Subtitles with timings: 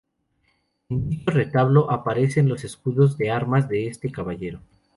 [0.89, 4.59] En dicho retablo aparecen los escudos de armas de este caballero.